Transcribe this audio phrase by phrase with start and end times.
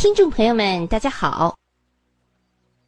[0.00, 1.54] 听众朋友们，大家好。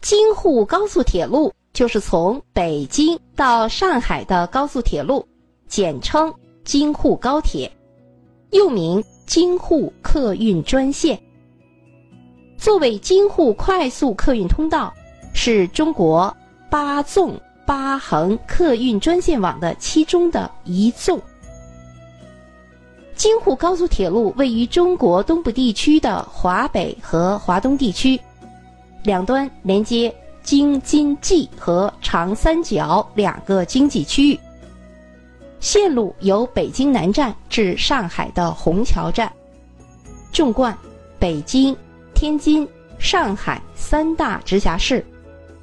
[0.01, 5.23] 京沪高速铁路就是从北京到上海的高速铁路，
[5.69, 6.33] 简称
[6.65, 7.71] 京沪高铁，
[8.53, 11.23] 又名京沪客运专线。
[12.57, 14.91] 作为京沪快速客运通道，
[15.35, 16.35] 是中国
[16.71, 21.21] 八纵八横客运专线网的其中的一纵。
[23.15, 28.21] 京沪高速铁路位于中国东部地区的华北和华东地区，
[29.05, 30.13] 两端连接
[30.43, 34.41] 京津冀和长三角两个经济区域。
[35.61, 39.33] 线路由北京南站至上海的虹桥站，
[40.33, 40.77] 纵贯
[41.21, 41.77] 北京、
[42.15, 42.69] 天津、
[42.99, 45.05] 上海三大直辖市，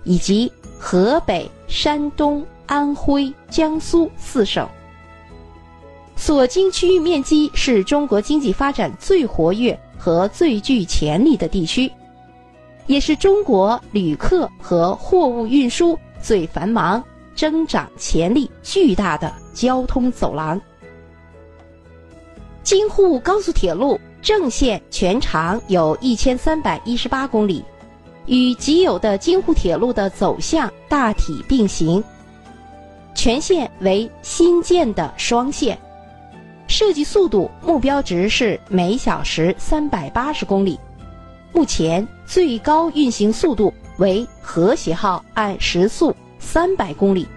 [0.06, 4.66] 以及河北、山东、安徽、江苏四省。
[6.20, 11.90] 所经区域面积是中国经济发展最活跃和最具潜力的地区，
[12.88, 17.02] 也是中国旅客和货物运输最繁忙、
[17.34, 20.60] 增长潜力巨大的交通走廊。
[22.64, 27.64] 京沪高速铁路正线全长有一千三百一十八公里，
[28.26, 32.04] 与既有的京沪铁路的走向大体并行。
[33.16, 35.80] 全线为新建的双线。
[36.70, 40.80] 设计速度目标值是每小时三百八十公里，
[41.52, 47.28] 目前最高运行速度为和谐号按时速三百公里，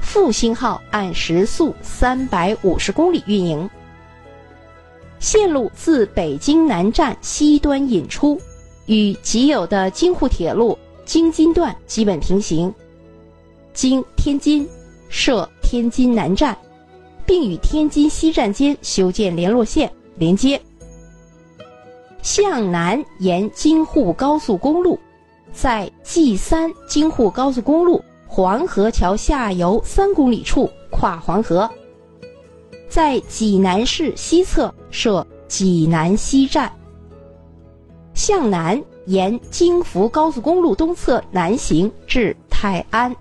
[0.00, 3.68] 复兴号按时速三百五十公里运营。
[5.18, 8.40] 线路自北京南站西端引出，
[8.86, 12.74] 与既有的京沪铁路京津段基本平行，
[13.74, 14.66] 经天津
[15.10, 16.56] 设天津南站。
[17.26, 20.60] 并与天津西站间修建联络线连接，
[22.22, 24.98] 向南沿京沪高速公路，
[25.52, 31.68] 在 G 三京沪高速公路黄河桥下游三公里处跨黄河，
[32.88, 36.72] 在济南市西侧设济南西站。
[38.14, 43.14] 向南沿京福高速公路东侧南行至泰安。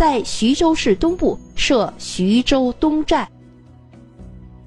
[0.00, 3.28] 在徐州市东部设徐州东站，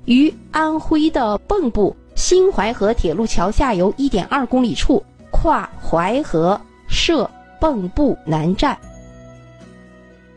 [0.05, 7.27] 于安徽的蚌埠新淮河铁路桥下游一点二公里处跨淮河设
[7.59, 8.77] 蚌埠南站，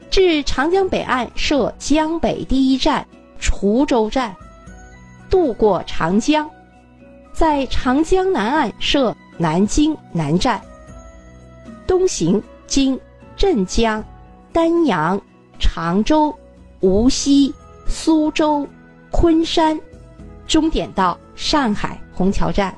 [0.08, 3.06] 至长江北岸设江北第一站
[3.38, 4.34] 滁州站，
[5.28, 6.48] 渡过长江，
[7.34, 10.58] 在长江南岸设南京南站，
[11.86, 12.98] 东行经
[13.36, 14.02] 镇江。
[14.56, 15.20] 丹阳、
[15.58, 16.34] 常州、
[16.80, 17.52] 无锡、
[17.86, 18.66] 苏州、
[19.10, 19.78] 昆山，
[20.46, 22.74] 终点到上海虹桥站。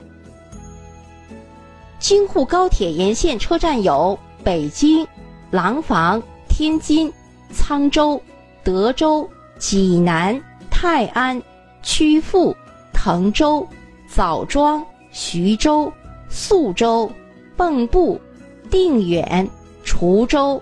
[2.01, 5.07] 京沪高铁沿线车站有北京、
[5.53, 7.13] 廊坊、天津、
[7.55, 8.21] 沧州、
[8.65, 11.41] 德州、济南、泰安、
[11.81, 12.57] 曲阜、
[12.93, 13.65] 滕州、
[14.09, 15.93] 枣庄、徐州、
[16.29, 17.09] 宿州、
[17.57, 18.21] 蚌埠、
[18.69, 19.49] 定远、
[19.85, 20.61] 滁州。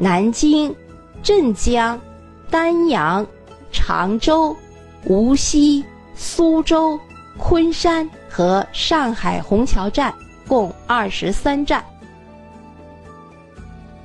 [0.00, 0.72] 南京、
[1.24, 2.00] 镇江、
[2.48, 3.26] 丹阳、
[3.72, 4.56] 常州、
[5.06, 6.96] 无锡、苏州、
[7.36, 10.14] 昆山和上海虹桥站
[10.46, 11.84] 共二十三站。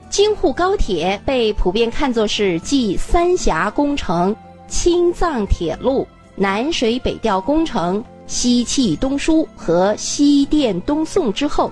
[0.10, 4.36] 京沪高铁被普遍看作是继三峡工程、
[4.68, 11.72] 青藏铁路、南水北调工程、西气东输和西电东送之后，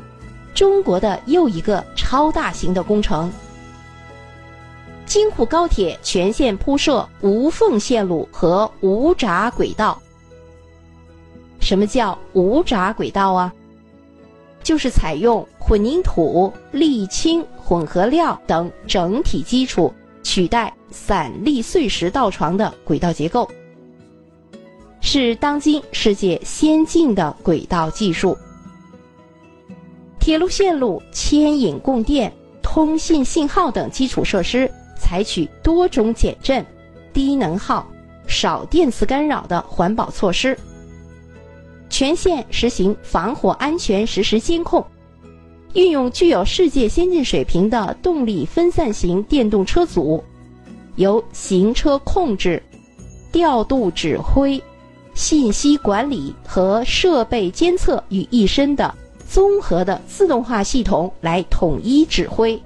[0.53, 3.31] 中国的又一个超大型的工程。
[5.13, 10.01] 京沪高铁全线铺设无缝线路和无闸轨道。
[11.59, 13.53] 什么叫无闸轨道啊？
[14.63, 23.45] 就是采用混凝土、沥青、混合料等整体基础取代散砾碎石道床的轨道结构，
[25.01, 28.37] 是当今世界先进的轨道技术。
[30.21, 32.31] 铁路线路牵引供电、
[32.61, 34.71] 通信信号等基础设施。
[35.11, 36.65] 采取多种减震、
[37.11, 37.85] 低能耗、
[38.27, 40.57] 少电磁干扰的环保措施，
[41.89, 44.81] 全线实行防火安全实时监控，
[45.73, 50.23] 运用具有世界先进水平的动力分散型电动车组，
[50.95, 52.63] 由行车控制、
[53.33, 54.63] 调度指挥、
[55.13, 58.95] 信息管理和设备监测于一身的
[59.27, 62.57] 综合的自动化系统来统一指挥。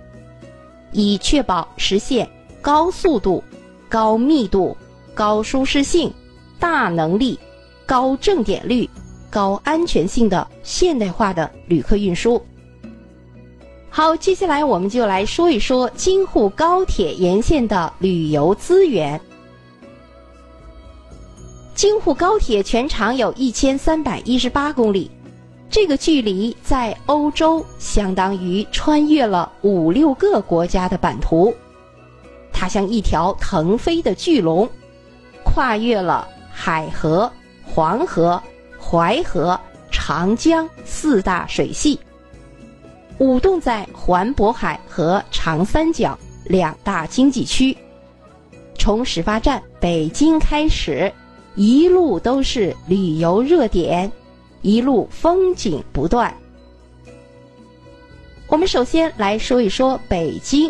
[0.92, 2.30] 以确保实现
[2.65, 3.44] 高速度、
[3.88, 4.75] 高密度、
[5.13, 6.12] 高舒适性、
[6.59, 7.38] 大能力、
[7.85, 8.89] 高正点率、
[9.29, 12.44] 高安全性的现代化的旅客运输。
[13.88, 19.21] 好，接下来我们就来说一说京沪高铁沿线的旅游资源。
[21.75, 25.11] 京沪高铁全长有一千三百一十八公里，
[25.69, 31.53] 这个距离在欧洲相当于穿越了五六个国家的版图。
[32.57, 34.68] 它像一条腾飞的巨龙，
[35.44, 37.30] 跨越了海河、
[37.66, 38.42] 黄河、
[38.80, 39.60] 淮河、
[39.92, 42.00] 长江四大水系，
[43.18, 47.78] 舞动在环渤海和长三角两大经济区。
[48.78, 51.12] 从始发站北京开始。
[51.57, 54.12] 一路都是旅游热点，
[54.62, 56.36] 一路风景不断。
[58.48, 60.69] 我们首先来说一说北京。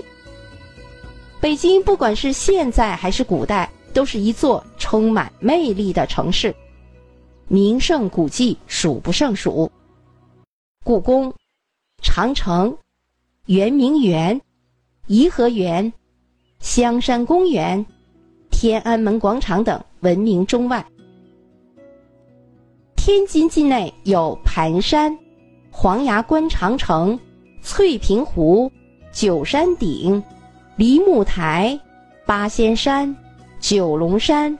[1.39, 6.53] 北京不管是现在还是古代，都是一座充满魅力的城市，
[7.47, 9.71] 名胜古迹数不胜数。
[10.83, 11.33] 故宫、
[12.01, 12.75] 长城、
[13.45, 14.39] 圆明园、
[15.07, 15.91] 颐和园、
[16.59, 17.85] 香山公园。
[18.51, 20.83] 天安门广场等闻名中外。
[22.95, 25.15] 天津境内有盘山、
[25.69, 27.19] 黄崖关长城、
[27.61, 28.71] 翠屏湖、
[29.11, 30.23] 九山顶、
[30.75, 31.79] 梨木台、
[32.25, 33.15] 八仙山、
[33.61, 34.57] 九龙山、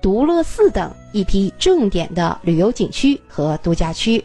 [0.00, 4.24] 独乐寺等一批重点的旅游景区和度假区。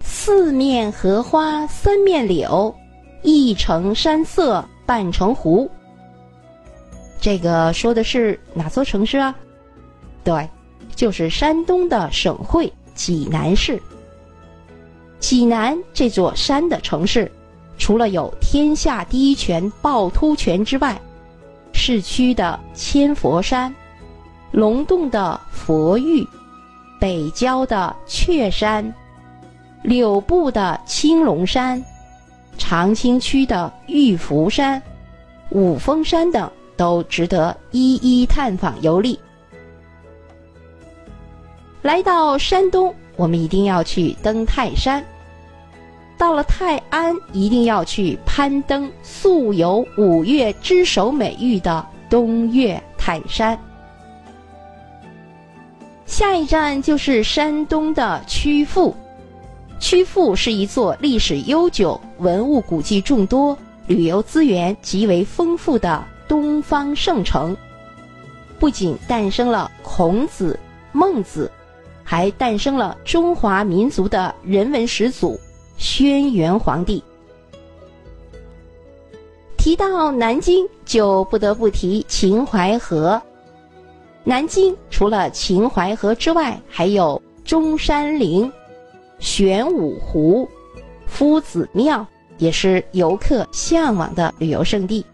[0.00, 2.74] 四面荷花三面柳，
[3.22, 5.70] 一城山色半城湖。
[7.20, 9.36] 这个说的是哪座城市啊？
[10.24, 10.48] 对，
[10.96, 13.78] 就是山东的省会济南市。
[15.20, 17.30] 济南这座山的城市，
[17.76, 21.00] 除了有天下第一泉趵突泉之外，
[21.72, 23.74] 市区的千佛山、
[24.50, 26.26] 龙洞的佛峪、
[27.00, 28.92] 北郊的雀山、
[29.82, 31.82] 柳埠的青龙山、
[32.56, 34.82] 长清区的玉福山、
[35.50, 36.50] 五峰山等。
[36.74, 39.16] 都值得一一探访游历。
[41.82, 45.00] 来到山东，我们一定要去登泰山；
[46.22, 53.58] 到了泰安，一定要去攀登素有“五岳之首”美誉的东岳泰山。
[56.06, 58.94] 下一站就是山东的曲阜，
[59.80, 63.58] 曲阜是一座历史悠久、文物古迹众多、
[63.88, 66.04] 旅游资源极为丰富的。
[66.28, 67.54] 东方圣城，
[68.60, 70.56] 不仅诞生了孔子、
[70.92, 71.50] 孟子，
[72.04, 75.38] 还诞生了中华民族的人文始祖
[75.82, 77.02] 轩辕皇帝。
[79.56, 83.20] 提到南京，就不得不提秦淮河。
[84.22, 88.50] 南京除了秦淮河之外，还有中山陵、
[89.18, 90.48] 玄武湖、
[91.04, 92.06] 夫子庙，
[92.38, 95.04] 也是游客向往的旅游胜地。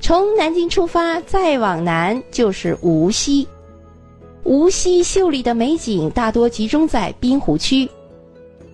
[0.00, 3.46] 从南京出发，再往南就是无锡。
[4.42, 7.88] 无锡秀丽的美景大多集中在滨湖区，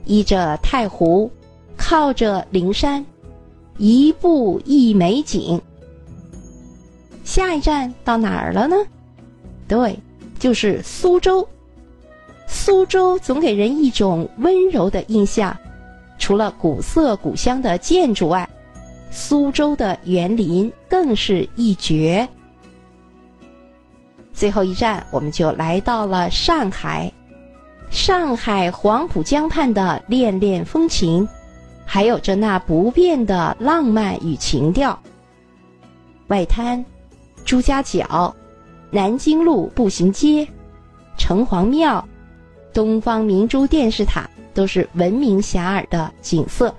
[0.08, 1.30] 依着太湖，
[1.76, 3.04] 靠着灵山，
[3.76, 5.60] 一步一美景。
[7.24, 8.74] 下一站到哪儿了呢？
[9.68, 9.96] 对，
[10.38, 11.46] 就是苏州。
[12.46, 15.54] 苏州总给人一种温柔的印象，
[16.18, 18.48] 除了古色古香的建筑外。
[19.10, 22.26] 苏州的园林更是一绝。
[24.32, 27.12] 最后一站，我们就来到了上海。
[27.90, 31.26] 上海黄浦江畔的恋恋风情，
[31.84, 34.98] 还有着那不变的浪漫与情调。
[36.28, 36.84] 外滩、
[37.44, 38.34] 朱家角、
[38.90, 40.46] 南京路步行街、
[41.16, 42.06] 城隍庙、
[42.72, 46.74] 东方明珠电视塔，都是闻名遐迩的景色。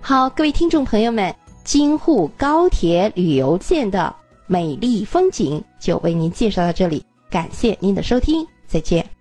[0.00, 1.34] 好，各位听众朋友们，
[1.64, 4.14] 京沪高铁旅游线的
[4.46, 9.15] 美丽风景就为您介绍到这里，感谢您的收听，再见。